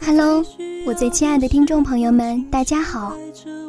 [0.00, 0.44] Hello，
[0.86, 3.16] 我最亲爱的听众朋友们，大家好！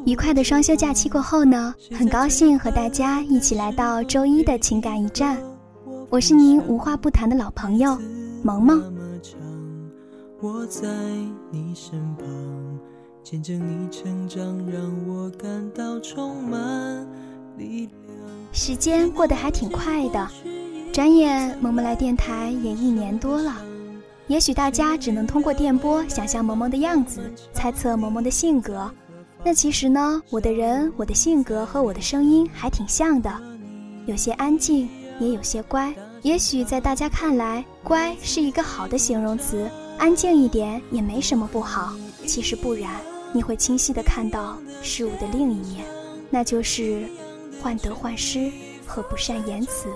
[0.05, 5.37] 愉快的双休假期过后呢，很高兴和大家一起来到周一的情感驿站。
[6.09, 7.97] 我是您无话不谈的老朋友
[8.43, 8.81] 萌萌。
[10.41, 10.87] 我在
[11.51, 12.27] 你身旁，
[13.23, 17.07] 见证你成长，让我感到充满
[17.57, 17.91] 力量。
[18.53, 20.27] 时间过得还挺快的，
[20.93, 23.53] 转眼萌萌来电台也一年多了。
[24.29, 28.89] 也许大家只能通过电波想象萌萌的样子，猜测萌萌的性格。
[29.43, 33.41] 那其实呢，我的人、我的性格和我的声音还挺像的，
[34.05, 34.87] 有些安静，
[35.19, 35.91] 也有些乖。
[36.21, 41.95] 也许在大家看来，乖是一个好的形容词，安静一点也没什么不好。
[42.27, 42.91] 其实不然，
[43.33, 45.83] 你会清晰地看到事物的另一面，
[46.29, 47.03] 那就是
[47.63, 48.51] 患得患失
[48.85, 49.89] 和不善言辞。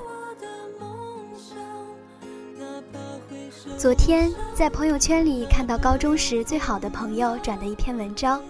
[3.83, 8.41] 昨天在朋友圈里看到高中时最好的朋友转的一篇文章，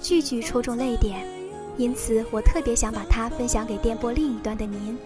[0.00, 1.24] 句句戳中泪点，
[1.76, 4.98] 因此我特别想把它分享给电波另一端的您。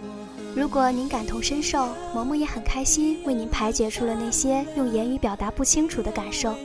[0.55, 6.55] 如果您感同身受，萌萌也很开心为您排解出了那些用言语表达不清楚的感受。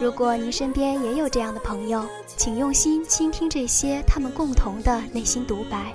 [0.00, 5.94] 如果您身边也有这样的朋友，请用心倾听这些他们共同的内心独白。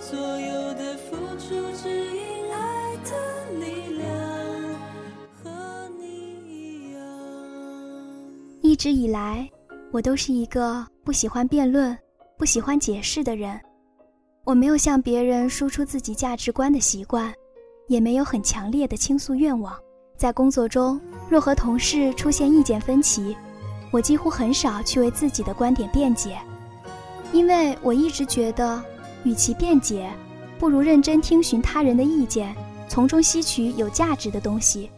[0.00, 2.03] 所有的付出只
[8.74, 9.48] 一直以来，
[9.92, 11.96] 我都是一个不喜欢辩论、
[12.36, 13.56] 不喜欢解释的人。
[14.42, 17.32] 我没有向别人输出自己价值观的习惯，
[17.86, 19.78] 也没有很强烈的倾诉愿望。
[20.16, 23.36] 在工作中，若和同事出现意见分歧，
[23.92, 26.36] 我几乎很少去为自己的观点辩解，
[27.32, 28.82] 因为我一直觉得，
[29.22, 30.10] 与其辩解，
[30.58, 32.52] 不如认真听询他人的意见，
[32.88, 34.90] 从中吸取有价值的东西。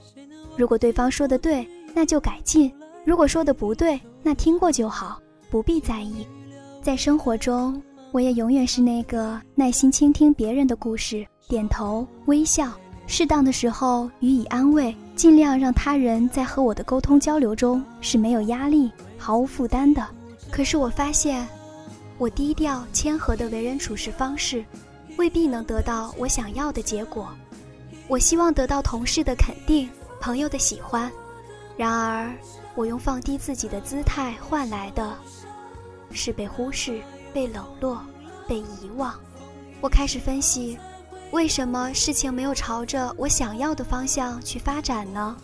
[0.56, 2.72] 如果对方说的对，那就改进。
[3.06, 6.26] 如果说的不对，那听过就好，不必在意。
[6.82, 7.80] 在生活中，
[8.10, 12.72] 我也永远是那个耐心倾听别人的故事，点头微笑，
[13.06, 20.04] 适当的时候予以安慰，尽量让他人在和我的沟通交流中是没有压力、毫无负担的。
[20.50, 21.46] 可是我发现，
[22.18, 24.64] 我低调谦和的为人处事方式，
[25.16, 27.28] 未必能得到我想要的结果。
[28.08, 29.88] 我希望得到同事的肯定，
[30.20, 31.08] 朋友的喜欢，
[31.76, 32.34] 然而。
[32.76, 35.16] 我用放低自己的姿态换来的，
[36.12, 37.00] 是被忽视、
[37.32, 38.02] 被冷落、
[38.46, 39.18] 被遗忘。
[39.80, 40.78] 我开始分析，
[41.30, 45.34] 为什么事情没有朝着我想要的方向去发展呢？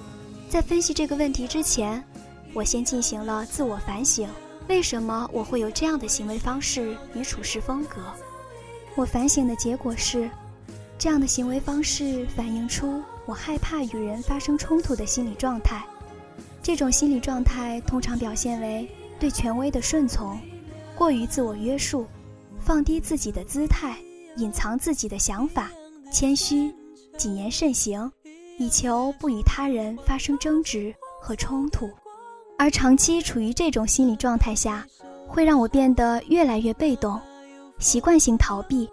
[0.51, 2.05] 在分析这个问题之前，
[2.53, 4.29] 我先进行了自我反省：
[4.69, 8.03] 为什么我会有这样的行为方式与处事风格？
[8.95, 10.31] 我反省的结果是，
[10.99, 15.83] 这样的行为方式反映出我害怕与人发生冲突的心理状态。
[16.63, 20.39] 这种心理状态通常表现为对权威的顺从，
[20.95, 22.07] 过于自我约束，
[22.61, 23.97] 放低自己的姿态，
[24.37, 25.71] 隐藏自己的想法，
[26.13, 26.73] 谦虚，
[27.19, 28.11] 谨言慎行，
[28.59, 31.91] 以求不与他人发生争执和冲突。
[32.57, 34.87] 而长期处于这种心理状态下，
[35.27, 37.21] 会让我变得越来越被动，
[37.81, 38.89] 习惯性逃避，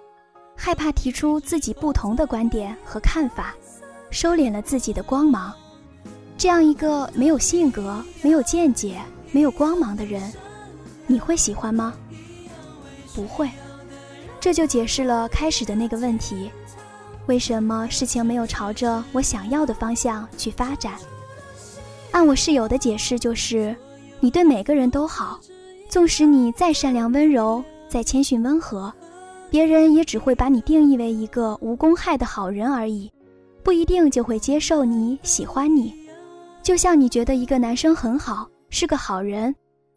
[0.56, 3.54] 害怕提出自己不同的观点和看法，
[4.10, 5.54] 收敛了自己的光芒。
[6.40, 8.98] 这样一个没有性格、没有见解、
[9.34, 10.32] 没有光芒的人，
[11.06, 11.94] 你会喜欢吗？
[13.14, 13.50] 不会。
[14.40, 16.50] 这就解释了开始的那个问题：
[17.26, 20.94] 为什么事情没有朝着我想要的方向去发展？
[22.12, 23.76] 按我室友的解释，就是
[24.22, 25.38] 你对每个人都好，
[25.90, 28.94] 纵使你再善良温柔、再谦逊温和，
[29.50, 33.12] 别人也只会把你定义为一个无公害的好人而已，
[33.62, 35.99] 不一定就会接受你、喜欢你。
[36.62, 39.54] 就像你觉得一个男生很好，是个好人，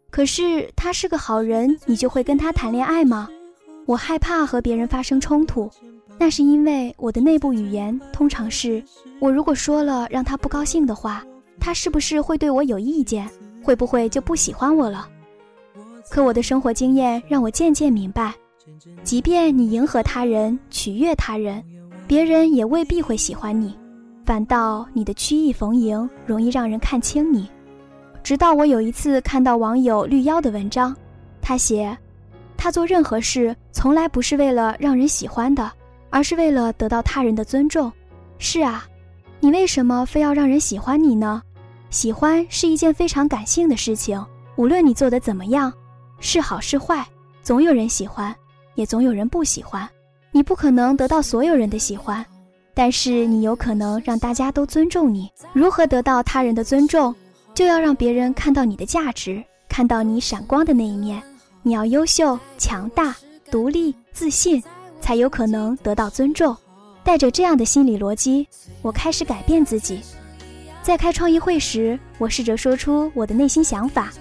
[0.09, 3.29] 可是他是个好人，你就会跟他谈恋爱吗？
[3.85, 5.69] 我害怕和别人发生冲突，
[6.17, 8.83] 那是因为我的内部语言通常是：
[9.19, 11.23] 我如果说了让他不高兴的话，
[11.59, 13.29] 他是不是会对我有意见？
[13.61, 15.07] 会不会就不喜欢我了？
[16.09, 18.33] 可我的生活经验让我渐渐明白，
[19.03, 21.63] 即便你迎合他人、取悦他人，
[22.07, 23.77] 别人也未必会喜欢你。
[24.25, 27.49] 反倒你的曲意逢迎容易让人看清你。
[28.23, 30.95] 直到我有一次看到网友绿妖的文章，
[31.41, 31.97] 他写，
[32.55, 35.69] 他做任何事从来不是为了让人喜欢的，
[36.09, 37.91] 而是为了得到他人的尊重。
[38.37, 38.85] 是啊，
[39.41, 41.41] 你为什么非要让人喜欢你呢？
[41.89, 44.25] 喜欢是一件非常感性的事情，
[44.55, 45.71] 无论你做的怎么样，
[46.19, 47.05] 是好是坏，
[47.41, 48.33] 总有人喜欢，
[48.75, 49.87] 也总有人不喜欢。
[50.31, 52.25] 你不可能得到所有人的喜欢。
[52.73, 55.29] 但是你有可能让大家都尊重你。
[55.53, 57.13] 如何得到他人的尊重？
[57.53, 61.21] 就要让别人看到你的价值，看到你闪光的那一面。
[61.61, 63.15] 你要优秀、强大、
[63.51, 64.61] 独立、自信，
[64.99, 66.55] 才有可能得到尊重。
[67.03, 68.47] 带着这样的心理逻辑，
[68.81, 70.01] 我开始改变自己。
[70.81, 74.11] 在开创意会时，我试着说出我的内心想法。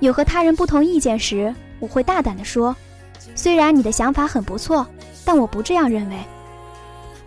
[0.00, 2.74] 有和他人不同意见时，我会大胆地说
[3.36, 4.86] ：“虽然你的想法很不错，
[5.24, 6.16] 但我不这样认为。”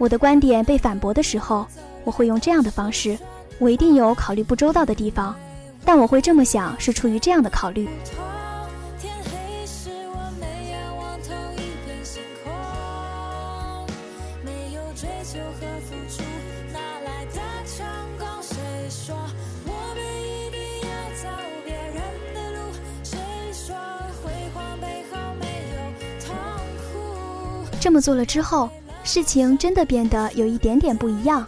[0.03, 1.65] 我的观点被反驳的时候，
[2.03, 3.17] 我会用这样的方式
[3.57, 5.33] ：“我一定有考虑不周到的地方。”
[5.85, 7.87] 但我会这么想，是出于这样的考虑。
[27.79, 28.69] 这么做了之后，
[29.03, 31.45] 事情真的变得有一点点不一样。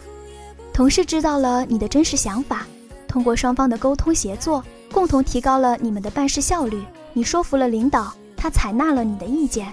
[0.72, 2.66] 同事知道了你的真实想法。
[3.08, 4.62] 通过双方的沟通协作，
[4.92, 6.82] 共同提高了你们的办事效率。
[7.14, 9.72] 你说服了领导，他采纳了你的意见，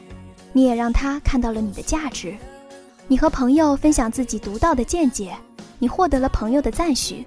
[0.53, 2.33] 你也让他看到了你的价值。
[3.06, 5.36] 你和朋友分享自己独到的见解，
[5.77, 7.25] 你获得了朋友的赞许。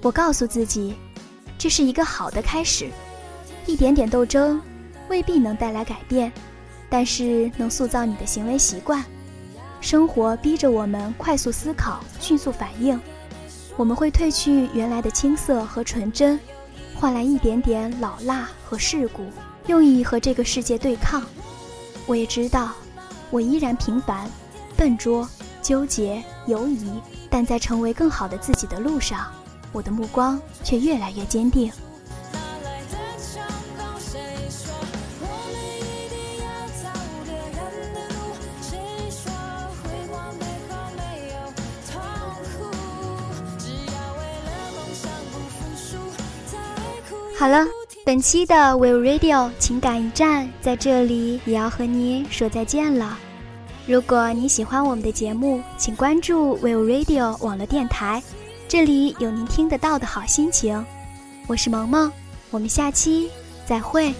[0.00, 0.94] 我告诉自己，
[1.58, 2.88] 这是一个好的开始。
[3.66, 4.62] 一点点斗争
[5.08, 6.32] 未必能带来改变，
[6.88, 9.04] 但是能塑造你的行为习惯。
[9.80, 13.00] 生活逼着我们快速思考，迅速反应。
[13.76, 16.38] 我们会褪去原来的青涩和纯真，
[16.94, 19.22] 换来一点点老辣和世故，
[19.66, 21.22] 用以和这个世界对抗。
[22.06, 22.72] 我也知道，
[23.30, 24.28] 我依然平凡、
[24.76, 25.28] 笨拙、
[25.62, 29.28] 纠结、犹疑，但在成为更好的自己的路上，
[29.72, 31.70] 我的目光却越来越坚定。
[47.38, 47.64] 好了，
[48.04, 53.16] 本期的 Will Radio 情感驿站在这里也要和您说再见了。
[53.86, 58.20] 如果你喜欢我们的节目，请关注 Will Radio 网络电台，
[58.66, 60.84] 这里有您听得到的好心情。
[61.46, 62.10] 我是萌萌，
[62.50, 63.30] 我们下期
[63.64, 64.12] 再会。